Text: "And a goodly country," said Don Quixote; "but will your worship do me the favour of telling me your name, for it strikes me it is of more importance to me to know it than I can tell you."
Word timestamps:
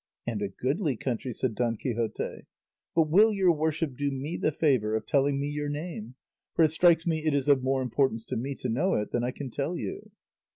"And 0.25 0.41
a 0.41 0.47
goodly 0.47 0.97
country," 0.97 1.31
said 1.31 1.53
Don 1.53 1.77
Quixote; 1.77 2.45
"but 2.95 3.03
will 3.11 3.31
your 3.31 3.51
worship 3.51 3.95
do 3.95 4.09
me 4.09 4.35
the 4.35 4.51
favour 4.51 4.95
of 4.95 5.05
telling 5.05 5.39
me 5.39 5.47
your 5.47 5.69
name, 5.69 6.15
for 6.55 6.65
it 6.65 6.71
strikes 6.71 7.05
me 7.05 7.23
it 7.23 7.35
is 7.35 7.47
of 7.47 7.61
more 7.61 7.83
importance 7.83 8.25
to 8.25 8.35
me 8.35 8.55
to 8.55 8.67
know 8.69 8.95
it 8.95 9.11
than 9.11 9.23
I 9.23 9.29
can 9.29 9.51
tell 9.51 9.77
you." 9.77 10.09